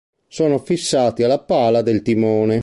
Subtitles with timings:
[0.27, 2.59] Sono fissati alla pala del timone.